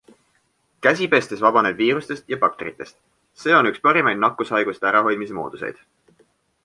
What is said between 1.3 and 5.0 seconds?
vabaned viirustest ja bakteritest, see o üks parimaid nakkushaiguste